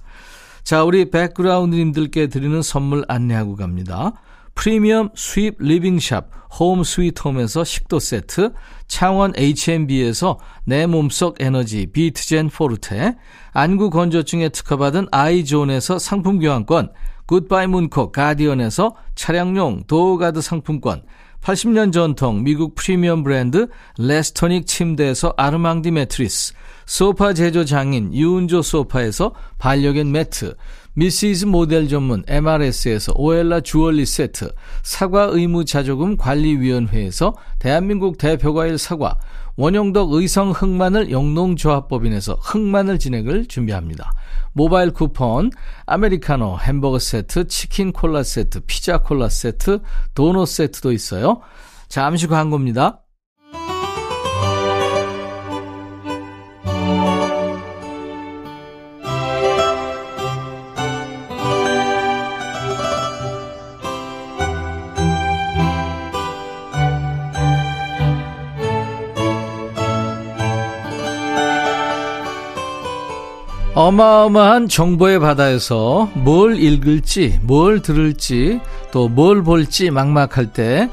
자, 0.62 0.84
우리 0.84 1.10
백그라운드님들께 1.10 2.28
드리는 2.28 2.62
선물 2.62 3.04
안내하고 3.08 3.56
갑니다. 3.56 4.12
프리미엄 4.54 5.10
수입 5.14 5.56
리빙샵 5.58 6.30
홈 6.58 6.84
스위트홈에서 6.84 7.64
식도 7.64 7.98
세트, 7.98 8.52
창원 8.92 9.32
H&B에서 9.38 10.38
내 10.66 10.84
몸속 10.84 11.40
에너지 11.40 11.86
비트젠 11.86 12.50
포르테, 12.50 13.16
안구 13.52 13.88
건조증에 13.88 14.50
특허받은 14.50 15.06
아이존에서 15.10 15.98
상품 15.98 16.38
교환권, 16.38 16.92
굿바이 17.24 17.68
문콕 17.68 18.12
가디언에서 18.12 18.94
차량용 19.14 19.84
door 19.86 20.11
guard 20.11 20.42
상품권, 20.42 21.04
80년 21.40 21.90
전통 21.90 22.44
미국 22.44 22.74
프리미엄 22.74 23.24
브랜드 23.24 23.68
레스토닉 23.96 24.66
침대에서 24.66 25.32
아르망디 25.38 25.90
매트리스, 25.90 26.52
소파 26.84 27.32
제조 27.32 27.64
장인 27.64 28.12
유운조 28.12 28.60
소파에서 28.60 29.32
반려견 29.56 30.12
매트, 30.12 30.54
미시즈 30.94 31.46
모델 31.46 31.88
전문 31.88 32.22
MRS에서 32.26 33.12
오엘라 33.16 33.60
주얼리 33.60 34.04
세트, 34.04 34.52
사과 34.82 35.24
의무 35.24 35.64
자조금 35.64 36.18
관리위원회에서 36.18 37.34
대한민국 37.58 38.18
대표과일 38.18 38.76
사과, 38.76 39.18
원형덕 39.56 40.12
의성 40.12 40.50
흑마늘 40.50 41.10
영농조합법인에서 41.10 42.34
흑마늘 42.40 42.98
진행을 42.98 43.46
준비합니다. 43.46 44.12
모바일 44.52 44.90
쿠폰, 44.90 45.50
아메리카노, 45.86 46.58
햄버거 46.58 46.98
세트, 46.98 47.48
치킨 47.48 47.92
콜라 47.92 48.22
세트, 48.22 48.60
피자 48.66 48.98
콜라 48.98 49.28
세트, 49.30 49.80
도넛 50.14 50.46
세트도 50.46 50.92
있어요. 50.92 51.40
잠시 51.88 52.26
광고입니다. 52.26 53.02
어마어마한 73.96 74.68
정보의 74.68 75.18
바다에서 75.20 76.08
뭘 76.14 76.56
읽을지, 76.58 77.38
뭘 77.42 77.82
들을지, 77.82 78.58
또 78.90 79.06
뭘 79.08 79.42
볼지 79.42 79.90
막막할 79.90 80.52
때 80.54 80.88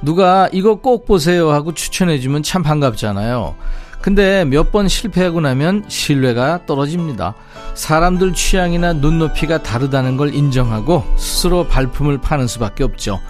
누가 0.00 0.48
이거 0.52 0.76
꼭 0.76 1.04
보세요 1.04 1.50
하고 1.50 1.74
추천해주면 1.74 2.42
참 2.42 2.62
반갑잖아요. 2.62 3.54
근데 4.00 4.44
몇 4.46 4.70
번 4.72 4.88
실패하고 4.88 5.40
나면 5.42 5.84
신뢰가 5.88 6.64
떨어집니다. 6.64 7.34
사람들 7.74 8.32
취향이나 8.32 8.94
눈높이가 8.94 9.62
다르다는 9.62 10.16
걸 10.16 10.32
인정하고 10.34 11.04
스스로 11.18 11.66
발품을 11.66 12.18
파는 12.18 12.46
수밖에 12.46 12.82
없죠. 12.84 13.20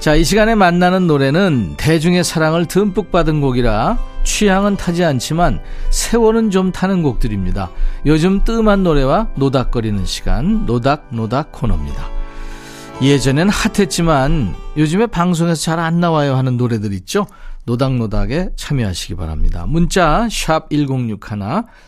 자, 0.00 0.14
이 0.14 0.24
시간에 0.24 0.54
만나는 0.54 1.06
노래는 1.06 1.74
대중의 1.76 2.24
사랑을 2.24 2.64
듬뿍 2.64 3.10
받은 3.10 3.42
곡이라 3.42 3.98
취향은 4.24 4.78
타지 4.78 5.04
않지만 5.04 5.60
세월은 5.90 6.50
좀 6.50 6.72
타는 6.72 7.02
곡들입니다. 7.02 7.70
요즘 8.06 8.42
뜸한 8.42 8.82
노래와 8.82 9.28
노닥거리는 9.36 10.06
시간, 10.06 10.64
노닥노닥 10.64 11.52
코너입니다. 11.52 12.08
예전엔 13.02 13.50
핫했지만 13.50 14.54
요즘에 14.78 15.06
방송에서 15.06 15.60
잘 15.60 15.78
안 15.78 16.00
나와요 16.00 16.34
하는 16.34 16.56
노래들 16.56 16.94
있죠? 16.94 17.26
노닥노닥에 17.66 18.50
참여하시기 18.56 19.16
바랍니다. 19.16 19.66
문자 19.66 20.28
1061, 20.30 21.18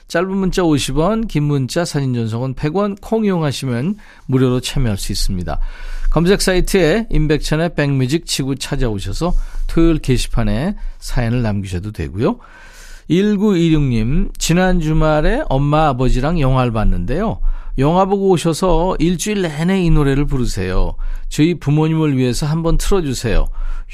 짧은 0.08 0.36
문자 0.36 0.62
50원, 0.62 1.28
긴 1.28 1.44
문자 1.44 1.86
사진 1.86 2.12
전송은 2.12 2.54
100원 2.54 2.98
콩 3.00 3.24
이용하시면 3.24 3.96
무료로 4.26 4.60
참여할 4.60 4.98
수 4.98 5.12
있습니다. 5.12 5.58
검색 6.12 6.42
사이트에 6.42 7.06
임백천의 7.10 7.74
백뮤직 7.74 8.26
치고 8.26 8.56
찾아오셔서 8.56 9.32
토요일 9.66 9.98
게시판에 9.98 10.76
사연을 10.98 11.40
남기셔도 11.40 11.90
되고요. 11.92 12.36
1926님, 13.08 14.38
지난 14.38 14.78
주말에 14.80 15.42
엄마 15.48 15.88
아버지랑 15.88 16.38
영화를 16.38 16.70
봤는데요. 16.70 17.40
영화 17.78 18.04
보고 18.04 18.28
오셔서 18.28 18.96
일주일 18.98 19.40
내내 19.40 19.82
이 19.82 19.88
노래를 19.88 20.26
부르세요. 20.26 20.96
저희 21.30 21.54
부모님을 21.54 22.18
위해서 22.18 22.44
한번 22.44 22.76
틀어주세요. 22.76 23.46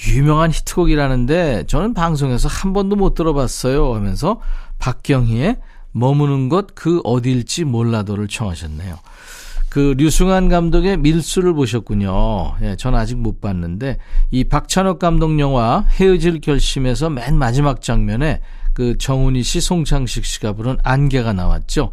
유명한 0.09 0.51
히트곡이라는데 0.51 1.67
저는 1.69 1.95
방송에서 1.95 2.49
한 2.49 2.73
번도 2.73 2.97
못 2.97 3.15
들어봤어요. 3.15 3.95
하면서 3.95 4.41
박경희의 4.81 5.59
머무는 5.93 6.49
곳 6.49 6.75
그 6.75 7.01
어딜지 7.05 7.63
몰라도를 7.63 8.27
청하셨네요. 8.27 8.99
그 9.69 9.95
류승환 9.99 10.49
감독의 10.49 10.97
밀수를 10.99 11.53
보셨군요. 11.53 12.55
예, 12.63 12.77
전 12.77 12.95
아직 12.95 13.17
못 13.17 13.41
봤는데 13.41 13.99
이 14.31 14.45
박찬욱 14.45 14.99
감독 14.99 15.39
영화 15.41 15.85
헤어질 15.89 16.41
결심에서 16.41 17.11
맨 17.11 17.37
마지막 17.37 17.83
장면에 17.83 18.41
그 18.73 18.97
정훈이 18.97 19.43
씨, 19.43 19.61
송창식 19.61 20.25
씨가 20.25 20.53
부른 20.53 20.79
안개가 20.83 21.33
나왔죠. 21.33 21.91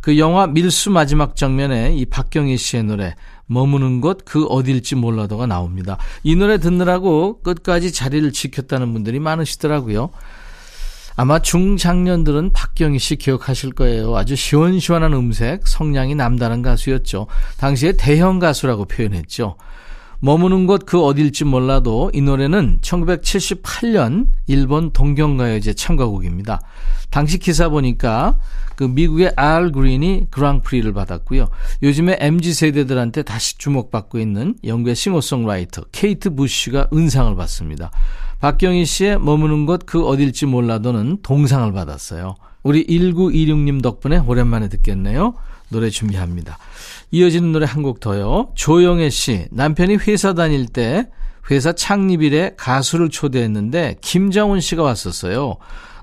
그 0.00 0.18
영화 0.18 0.46
밀수 0.46 0.90
마지막 0.90 1.34
장면에 1.36 1.94
이 1.96 2.04
박경희 2.04 2.56
씨의 2.58 2.84
노래 2.84 3.14
머무는 3.46 4.00
곳 4.00 4.24
그 4.24 4.44
어딜지 4.46 4.96
몰라도가 4.96 5.46
나옵니다. 5.46 5.98
이 6.22 6.36
노래 6.36 6.58
듣느라고 6.58 7.40
끝까지 7.42 7.92
자리를 7.92 8.30
지켰다는 8.32 8.92
분들이 8.92 9.18
많으시더라고요. 9.20 10.10
아마 11.16 11.38
중장년들은 11.40 12.52
박경희 12.52 12.98
씨 12.98 13.16
기억하실 13.16 13.72
거예요. 13.72 14.14
아주 14.16 14.36
시원시원한 14.36 15.14
음색, 15.14 15.66
성량이 15.66 16.14
남다른 16.14 16.60
가수였죠. 16.60 17.26
당시에 17.56 17.92
대형 17.92 18.38
가수라고 18.38 18.84
표현했죠. 18.84 19.56
머무는 20.20 20.66
곳 20.66 20.86
그 20.86 21.02
어딜지 21.04 21.44
몰라도 21.44 22.10
이 22.14 22.20
노래는 22.20 22.78
1978년 22.80 24.26
일본 24.46 24.92
동경가요제 24.92 25.74
참가곡입니다. 25.74 26.60
당시 27.10 27.38
기사 27.38 27.68
보니까 27.68 28.38
그 28.76 28.84
미국의 28.84 29.32
알 29.36 29.72
그린이 29.72 30.26
그랑프리를 30.30 30.92
받았고요. 30.92 31.48
요즘에 31.82 32.18
MZ 32.20 32.52
세대들한테 32.52 33.22
다시 33.22 33.58
주목받고 33.58 34.18
있는 34.18 34.54
영국의 34.64 34.94
싱어송라이터 34.94 35.84
케이트 35.92 36.34
부쉬가 36.34 36.88
은상을 36.92 37.34
받습니다. 37.36 37.90
박경희 38.40 38.84
씨의 38.84 39.18
머무는 39.20 39.64
곳 39.64 39.86
그 39.86 40.04
어딜지 40.06 40.46
몰라도는 40.46 41.18
동상을 41.22 41.72
받았어요. 41.72 42.34
우리 42.62 42.84
1926님 42.86 43.82
덕분에 43.82 44.18
오랜만에 44.18 44.68
듣겠네요. 44.68 45.34
노래 45.68 45.90
준비합니다. 45.90 46.58
이어지는 47.10 47.52
노래 47.52 47.66
한 47.66 47.82
곡 47.82 48.00
더요. 48.00 48.48
조영애 48.54 49.10
씨, 49.10 49.46
남편이 49.50 49.96
회사 49.96 50.34
다닐 50.34 50.66
때 50.66 51.08
회사 51.50 51.72
창립일에 51.72 52.54
가수를 52.56 53.08
초대했는데 53.08 53.96
김정훈 54.00 54.60
씨가 54.60 54.82
왔었어요. 54.82 55.56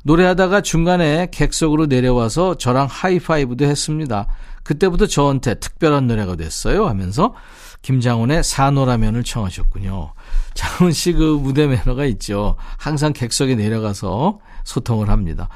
노래하다가 0.05 0.61
중간에 0.61 1.27
객석으로 1.31 1.85
내려와서 1.87 2.55
저랑 2.57 2.87
하이파이브도 2.89 3.65
했습니다. 3.65 4.27
그때부터 4.63 5.07
저한테 5.07 5.55
특별한 5.55 6.07
노래가 6.07 6.35
됐어요 6.35 6.87
하면서 6.87 7.33
김장훈의 7.81 8.43
사노라면을 8.43 9.23
청하셨군요. 9.23 10.13
장훈 10.53 10.93
씨 10.93 11.11
그 11.13 11.37
무대 11.41 11.67
매너가 11.67 12.05
있죠. 12.05 12.55
항상 12.77 13.11
객석에 13.11 13.55
내려가서 13.55 14.39
소통을 14.63 15.09
합니다. 15.09 15.49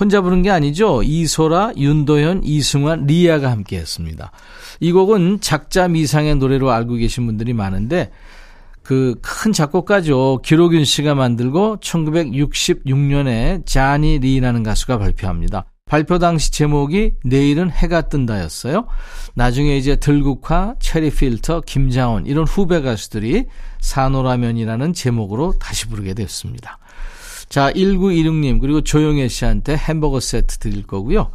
혼자 0.00 0.22
부른 0.22 0.42
게 0.42 0.50
아니죠. 0.50 1.02
이소라, 1.02 1.74
윤도현, 1.76 2.40
이승환, 2.42 3.06
리아가 3.06 3.50
함께 3.50 3.76
했습니다. 3.76 4.32
이 4.80 4.90
곡은 4.90 5.40
작자 5.40 5.88
미상의 5.88 6.36
노래로 6.36 6.70
알고 6.70 6.94
계신 6.94 7.26
분들이 7.26 7.52
많은데 7.52 8.10
그 8.82 9.14
큰 9.22 9.52
작곡가죠. 9.52 10.40
기록윤 10.42 10.84
씨가 10.84 11.14
만들고 11.14 11.76
1966년에 11.78 13.64
자니 13.64 14.18
리라는 14.18 14.64
가수가 14.64 14.98
발표합니다. 14.98 15.64
발표 15.86 16.18
당시 16.18 16.50
제목이 16.52 17.12
내일은 17.24 17.70
해가 17.70 18.02
뜬다였어요. 18.02 18.86
나중에 19.34 19.76
이제 19.76 19.94
들국화, 19.96 20.74
체리필터, 20.80 21.62
김장원 21.62 22.26
이런 22.26 22.44
후배 22.44 22.80
가수들이 22.80 23.46
사노라면이라는 23.80 24.92
제목으로 24.92 25.54
다시 25.58 25.86
부르게 25.86 26.12
됐습니다. 26.14 26.79
자, 27.50 27.72
1916님 27.72 28.60
그리고 28.60 28.80
조영애 28.80 29.26
씨한테 29.28 29.76
햄버거 29.76 30.20
세트 30.20 30.58
드릴 30.58 30.86
거고요. 30.86 31.32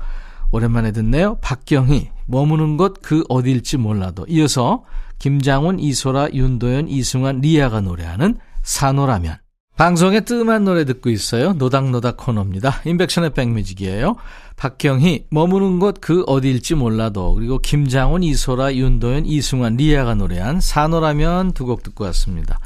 오랜만에 0.52 0.92
듣네요. 0.94 1.38
박경희 1.42 2.10
머무는 2.26 2.78
곳 2.78 2.96
그 3.02 3.24
어딜지 3.30 3.78
몰라도 3.78 4.26
이어서 4.30 4.86
김장훈, 5.20 5.80
이소라, 5.80 6.30
윤도현, 6.34 6.88
이승환, 6.88 7.42
리아가 7.42 7.82
노래하는 7.82 8.38
사노라면 8.64 9.36
방송에 9.76 10.22
뜸한 10.22 10.64
노래 10.64 10.86
듣고 10.86 11.10
있어요. 11.10 11.52
노닥노닥 11.54 12.16
코너입니다. 12.16 12.82
임백천의 12.86 13.34
백뮤직이에요. 13.34 14.16
박경희 14.56 15.26
머무는 15.32 15.80
곳 15.80 15.96
그 16.00 16.24
어디일지 16.28 16.76
몰라도 16.76 17.34
그리고 17.34 17.58
김장훈, 17.60 18.24
이소라, 18.24 18.74
윤도현, 18.76 19.26
이승환, 19.26 19.76
리아가 19.76 20.16
노래한 20.16 20.62
사노라면 20.62 21.52
두 21.52 21.66
곡 21.66 21.84
듣고 21.84 22.06
왔습니다. 22.06 22.60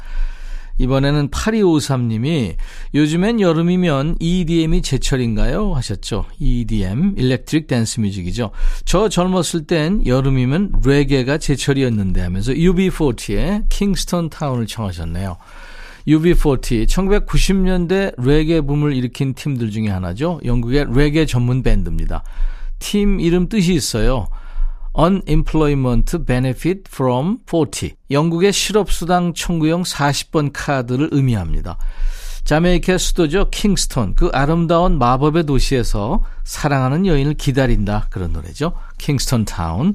이번에는 0.80 1.28
8253님이 1.28 2.56
요즘엔 2.94 3.40
여름이면 3.40 4.16
EDM이 4.18 4.80
제철인가요? 4.80 5.74
하셨죠. 5.74 6.24
EDM, 6.38 7.16
electric 7.18 7.66
dance 7.66 8.00
music이죠. 8.00 8.50
저 8.86 9.10
젊었을 9.10 9.66
땐 9.66 10.06
여름이면 10.06 10.80
레게가 10.84 11.36
제철이었는데 11.36 12.22
하면서 12.22 12.52
UB40의 12.52 13.64
Kingston 13.68 14.30
Town을 14.30 14.66
청하셨네요. 14.66 15.36
UB40, 16.08 16.86
1990년대 16.86 18.14
레게 18.16 18.62
붐을 18.62 18.94
일으킨 18.94 19.34
팀들 19.34 19.70
중에 19.70 19.88
하나죠. 19.88 20.40
영국의 20.46 20.86
레게 20.94 21.26
전문 21.26 21.62
밴드입니다. 21.62 22.24
팀 22.78 23.20
이름 23.20 23.50
뜻이 23.50 23.74
있어요. 23.74 24.28
Unemployment 25.00 26.26
Benefit 26.26 26.82
Form 26.86 27.38
40. 27.46 27.94
영국의 28.10 28.52
실업수당 28.52 29.32
청구용 29.32 29.82
40번 29.82 30.50
카드를 30.52 31.08
의미합니다. 31.12 31.78
자메이카 32.44 32.98
수도죠. 32.98 33.48
킹스톤. 33.50 34.14
그 34.14 34.28
아름다운 34.34 34.98
마법의 34.98 35.46
도시에서 35.46 36.22
사랑하는 36.44 37.06
여인을 37.06 37.34
기다린다. 37.34 38.08
그런 38.10 38.32
노래죠. 38.32 38.72
킹스톤 38.98 39.46
타운. 39.46 39.94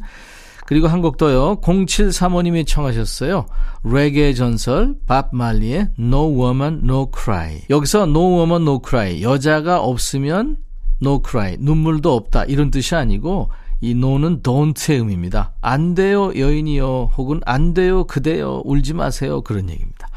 그리고 0.66 0.88
한곡 0.88 1.18
더요. 1.18 1.62
0735님이 1.62 2.66
청하셨어요. 2.66 3.46
레게 3.84 4.34
전설 4.34 4.96
밥 5.06 5.30
말리의 5.32 5.90
No 6.00 6.36
Woman 6.36 6.82
No 6.84 7.12
Cry. 7.16 7.62
여기서 7.70 8.04
No 8.04 8.40
Woman 8.40 8.64
No 8.64 8.82
Cry. 8.84 9.22
여자가 9.22 9.82
없으면 9.82 10.58
No 11.04 11.22
Cry. 11.24 11.58
눈물도 11.60 12.16
없다. 12.16 12.46
이런 12.46 12.72
뜻이 12.72 12.96
아니고 12.96 13.50
이 13.86 13.92
no는 13.92 14.42
don't의 14.42 14.98
의미입니다. 15.00 15.54
안 15.62 15.94
돼요 15.94 16.32
여인이요. 16.36 17.12
혹은 17.18 17.40
안 17.46 17.74
돼요 17.74 18.06
그대요. 18.06 18.62
울지 18.66 18.94
마세요. 18.94 19.42
그런 19.42 19.70
얘기입니다. 19.70 20.08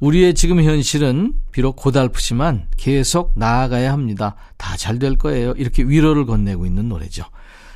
우리의 0.00 0.34
지금 0.34 0.60
현실은 0.62 1.34
비록 1.52 1.76
고달프지만 1.76 2.66
계속 2.76 3.32
나아가야 3.36 3.92
합니다. 3.92 4.34
다 4.56 4.76
잘 4.76 4.98
될 4.98 5.16
거예요. 5.16 5.52
이렇게 5.56 5.84
위로를 5.84 6.26
건네고 6.26 6.66
있는 6.66 6.88
노래죠. 6.88 7.24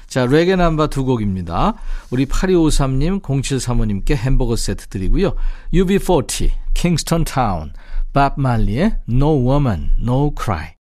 자, 0.08 0.26
레게 0.26 0.56
남바 0.56 0.88
두 0.88 1.04
곡입니다. 1.04 1.74
우리 2.10 2.24
8253님, 2.26 3.20
0735님께 3.22 4.16
햄버거 4.16 4.56
세트 4.56 4.88
드리고요. 4.88 5.34
UB40, 5.74 6.50
킹스턴 6.74 7.24
타운, 7.24 7.72
밥 8.12 8.40
말리의 8.40 8.96
No 9.08 9.48
Woman, 9.48 9.90
No 10.00 10.32
Cry. 10.36 10.77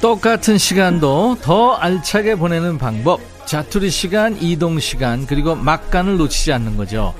똑같은 0.00 0.56
시간도 0.56 1.38
더 1.42 1.74
알차게 1.74 2.36
보내는 2.36 2.78
방법. 2.78 3.20
자투리 3.44 3.90
시간, 3.90 4.40
이동 4.40 4.78
시간, 4.80 5.26
그리고 5.26 5.54
막간을 5.54 6.16
놓치지 6.16 6.52
않는 6.52 6.76
거죠. 6.76 7.14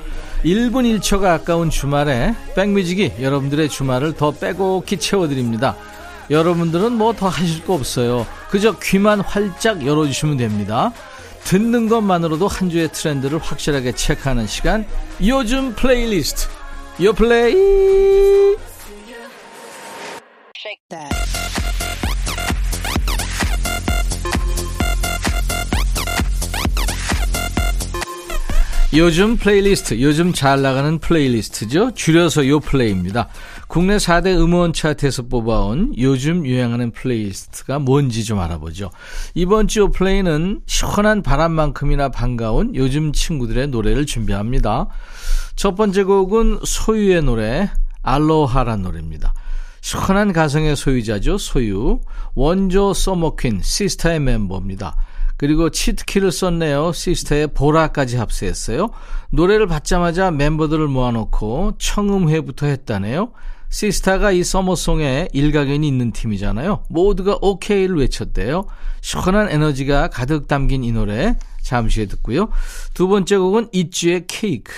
1분 0.45 1.01
1초가 1.01 1.25
아까운 1.27 1.69
주말에 1.69 2.35
백뮤직이 2.55 3.13
여러분들의 3.21 3.69
주말을 3.69 4.15
더 4.15 4.31
빼곡히 4.31 4.99
채워드립니다. 4.99 5.77
여러분들은 6.31 6.93
뭐 6.93 7.13
더 7.13 7.29
하실 7.29 7.65
거 7.65 7.75
없어요. 7.75 8.27
그저 8.49 8.79
귀만 8.79 9.21
활짝 9.21 9.85
열어주시면 9.85 10.39
됩니다. 10.39 10.93
듣는 11.45 11.89
것만으로도 11.89 12.49
한 12.49 12.71
주의 12.71 12.89
트렌드를 12.91 13.39
확실하게 13.39 13.93
체크하는 13.93 14.47
시간. 14.47 14.87
요즘 15.23 15.75
플레이리스트. 15.75 16.49
요 17.03 17.13
플레이. 17.13 18.57
요즘 28.93 29.37
플레이리스트, 29.37 30.01
요즘 30.01 30.33
잘 30.33 30.63
나가는 30.63 30.99
플레이리스트죠. 30.99 31.93
줄여서 31.95 32.49
요 32.49 32.59
플레이입니다. 32.59 33.29
국내 33.69 33.99
4대 33.99 34.37
음원 34.37 34.73
차트에서 34.73 35.29
뽑아온 35.29 35.95
요즘 35.97 36.45
유행하는 36.45 36.91
플레이리스트가 36.91 37.79
뭔지 37.79 38.25
좀 38.25 38.41
알아보죠. 38.41 38.91
이번 39.35 39.69
주 39.69 39.81
요 39.81 39.91
플레이는 39.93 40.63
시원한 40.67 41.23
바람만큼이나 41.23 42.09
반가운 42.09 42.75
요즘 42.75 43.13
친구들의 43.13 43.69
노래를 43.69 44.07
준비합니다. 44.07 44.89
첫 45.55 45.77
번째 45.77 46.03
곡은 46.03 46.59
소유의 46.65 47.23
노래, 47.23 47.71
알로하란 48.03 48.83
노래입니다. 48.83 49.35
시원한 49.83 50.33
가성의 50.33 50.75
소유자죠, 50.75 51.39
소유. 51.39 52.01
원조 52.35 52.93
summer 52.93 53.27
queen, 53.27 53.61
시스타의 53.63 54.19
멤버입니다. 54.19 54.97
그리고 55.41 55.71
치트키를 55.71 56.33
썼네요. 56.33 56.93
시스터의 56.93 57.47
보라까지 57.55 58.19
합세했어요. 58.19 58.91
노래를 59.31 59.67
받자마자 59.69 60.31
멤버들을 60.31 60.87
모아놓고 60.87 61.79
청음회부터 61.79 62.67
했다네요. 62.67 63.33
시스타가 63.71 64.33
이 64.33 64.45
서머송에 64.45 65.29
일가견이 65.33 65.89
있는 65.89 66.13
팀이잖아요. 66.13 66.85
모두가 66.91 67.39
오케이를 67.41 67.97
외쳤대요. 68.01 68.67
시원한 69.01 69.49
에너지가 69.49 70.09
가득 70.09 70.47
담긴 70.47 70.85
이 70.85 70.93
노래 70.93 71.37
잠시 71.63 72.01
후에 72.01 72.07
듣고요. 72.09 72.51
두 72.93 73.09
번째 73.09 73.39
곡은 73.39 73.69
있쥐의 73.73 74.27
케이크. 74.27 74.75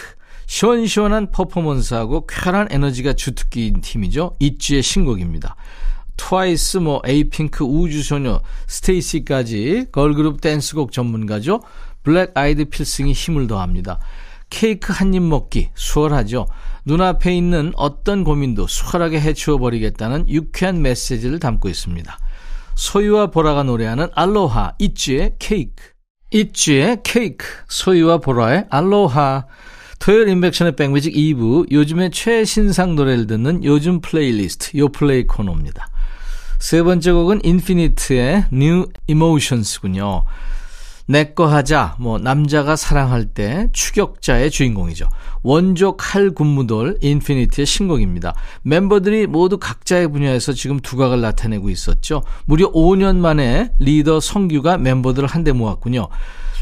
시원시원한 0.46 1.32
퍼포먼스하고 1.32 2.28
쾌활한 2.28 2.68
에너지가 2.70 3.14
주특기인 3.14 3.80
팀이죠. 3.80 4.36
있쥐의 4.38 4.84
신곡입니다. 4.84 5.56
트와이스, 6.16 6.78
뭐 6.78 7.02
에이핑크, 7.06 7.64
우주소녀, 7.64 8.40
스테이씨까지 8.66 9.86
걸그룹 9.92 10.40
댄스곡 10.40 10.92
전문가죠. 10.92 11.62
블랙 12.02 12.32
아이드 12.34 12.66
필승이 12.66 13.12
힘을 13.12 13.46
더합니다. 13.46 13.98
케이크 14.50 14.92
한 14.92 15.14
입 15.14 15.22
먹기 15.22 15.70
수월하죠. 15.74 16.46
눈앞에 16.84 17.34
있는 17.34 17.72
어떤 17.76 18.22
고민도 18.22 18.66
수월하게 18.66 19.20
해치워 19.20 19.58
버리겠다는 19.58 20.28
유쾌한 20.28 20.82
메시지를 20.82 21.38
담고 21.38 21.68
있습니다. 21.68 22.18
소유와 22.74 23.28
보라가 23.28 23.62
노래하는 23.62 24.08
알로하 24.14 24.72
있지의 24.78 25.36
케이크 25.38 25.84
있지의 26.30 26.98
케이크 27.02 27.46
소유와 27.68 28.18
보라의 28.18 28.66
알로하 28.70 29.46
토요일 29.98 30.28
임백천의 30.28 30.74
백뮤직 30.74 31.14
2부 31.14 31.70
요즘의 31.70 32.10
최신상 32.10 32.96
노래를 32.96 33.26
듣는 33.26 33.62
요즘 33.64 34.00
플레이리스트 34.00 34.76
요플레이 34.76 35.28
코너입니다. 35.28 35.91
세 36.62 36.80
번째 36.84 37.10
곡은 37.10 37.40
인피니트의 37.42 38.44
New 38.52 38.86
Emotions군요. 39.08 40.22
내꺼 41.06 41.46
하자, 41.46 41.96
뭐, 41.98 42.20
남자가 42.20 42.76
사랑할 42.76 43.24
때 43.24 43.68
추격자의 43.72 44.52
주인공이죠. 44.52 45.08
원조 45.42 45.96
칼 45.96 46.30
군무돌 46.30 46.98
인피니트의 47.00 47.66
신곡입니다. 47.66 48.34
멤버들이 48.62 49.26
모두 49.26 49.58
각자의 49.58 50.06
분야에서 50.12 50.52
지금 50.52 50.78
두각을 50.78 51.20
나타내고 51.20 51.68
있었죠. 51.68 52.22
무려 52.44 52.70
5년 52.70 53.16
만에 53.16 53.72
리더 53.80 54.20
성규가 54.20 54.78
멤버들을 54.78 55.28
한데 55.28 55.50
모았군요. 55.50 56.06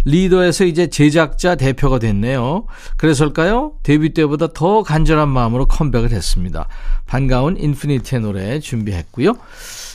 리더에서 0.06 0.64
이제 0.64 0.86
제작자 0.86 1.56
대표가 1.56 1.98
됐네요. 1.98 2.64
그래서일까요? 2.96 3.74
데뷔 3.82 4.14
때보다 4.14 4.48
더 4.54 4.82
간절한 4.82 5.28
마음으로 5.28 5.66
컴백을 5.66 6.10
했습니다. 6.10 6.68
반가운 7.06 7.58
인피니트의 7.58 8.22
노래 8.22 8.60
준비했고요. 8.60 9.34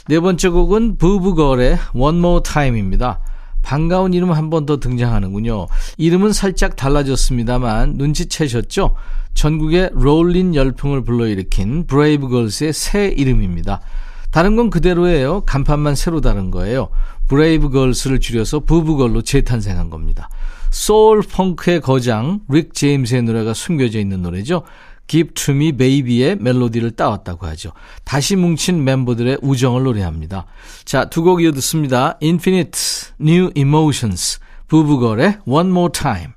네 0.07 0.19
번째 0.19 0.49
곡은 0.49 0.97
브브걸의 0.97 1.77
One 1.93 2.19
More 2.19 2.43
Time입니다. 2.43 3.19
반가운 3.63 4.13
이름 4.13 4.31
한 4.31 4.51
번 4.51 4.67
더 4.67 4.77
등장하는군요. 4.79 5.65
이름은 5.97 6.31
살짝 6.33 6.75
달라졌습니다만 6.75 7.93
눈치채셨죠? 7.95 8.95
전국의 9.33 9.89
롤린 9.93 10.53
열풍을 10.53 11.03
불러일으킨 11.03 11.87
브레이브걸스의 11.87 12.73
새 12.73 13.07
이름입니다. 13.07 13.81
다른 14.29 14.55
건 14.55 14.69
그대로예요. 14.69 15.41
간판만 15.41 15.95
새로 15.95 16.21
단 16.21 16.51
거예요. 16.51 16.89
브레이브걸스를 17.27 18.19
줄여서 18.19 18.59
브브걸로 18.61 19.23
재탄생한 19.23 19.89
겁니다. 19.89 20.29
소울 20.69 21.21
펑크의 21.21 21.81
거장 21.81 22.41
릭 22.49 22.73
제임스의 22.73 23.23
노래가 23.23 23.53
숨겨져 23.53 23.97
있는 23.99 24.21
노래죠. 24.21 24.63
Give 25.07 25.24
it 25.24 25.33
to 25.33 25.53
me 25.53 25.71
baby의 25.71 26.37
멜로디를 26.37 26.91
따왔다고 26.91 27.45
하죠. 27.47 27.71
다시 28.03 28.35
뭉친 28.35 28.83
멤버들의 28.83 29.39
우정을 29.41 29.83
노래합니다. 29.83 30.45
자, 30.85 31.05
두 31.09 31.23
곡 31.23 31.41
이어 31.41 31.51
듣습니다. 31.53 32.17
Infinite, 32.21 32.79
New 33.19 33.51
Emotions, 33.55 34.39
브브걸의 34.67 35.39
One 35.45 35.69
More 35.69 35.91
Time. 35.91 36.34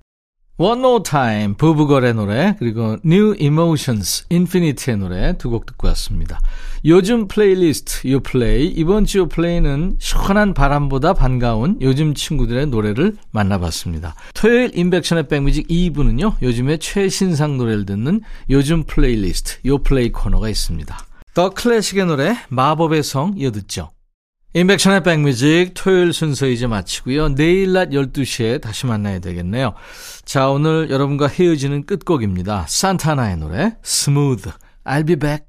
One 0.60 0.80
More 0.80 1.02
Time, 1.04 1.54
브브걸의 1.54 2.14
노래, 2.14 2.56
그리고 2.58 2.96
New 3.04 3.36
Emotions, 3.38 4.26
Infinite의 4.28 4.98
노래 4.98 5.38
두 5.38 5.50
곡 5.50 5.66
듣고 5.66 5.86
왔습니다. 5.88 6.40
요즘 6.84 7.28
플레이리스트, 7.28 8.10
요 8.10 8.18
플레이, 8.18 8.66
이번 8.66 9.04
주 9.04 9.18
요 9.18 9.28
플레이는 9.28 9.96
시원한 10.00 10.54
바람보다 10.54 11.14
반가운 11.14 11.78
요즘 11.80 12.12
친구들의 12.12 12.66
노래를 12.66 13.16
만나봤습니다. 13.30 14.16
토요일 14.34 14.72
임백천의 14.74 15.28
백뮤직 15.28 15.68
2부는요, 15.68 16.42
요즘의 16.42 16.80
최신상 16.80 17.56
노래를 17.56 17.86
듣는 17.86 18.22
요즘 18.50 18.82
플레이리스트, 18.82 19.58
요 19.66 19.78
플레이 19.78 20.10
코너가 20.10 20.48
있습니다. 20.48 20.98
더 21.34 21.50
클래식의 21.50 22.06
노래, 22.06 22.36
마법의 22.48 23.04
성 23.04 23.34
이어 23.36 23.52
듣죠. 23.52 23.90
임백천의 24.58 25.04
백뮤직 25.04 25.70
토요일 25.74 26.12
순서 26.12 26.48
이제 26.48 26.66
마치고요. 26.66 27.36
내일 27.36 27.72
낮 27.72 27.90
12시에 27.90 28.60
다시 28.60 28.86
만나야 28.86 29.20
되겠네요. 29.20 29.74
자, 30.24 30.48
오늘 30.50 30.90
여러분과 30.90 31.28
헤어지는 31.28 31.86
끝곡입니다. 31.86 32.64
산타나의 32.66 33.36
노래, 33.36 33.76
Smooth. 33.84 34.50
I'll 34.84 35.06
be 35.06 35.14
back. 35.14 35.47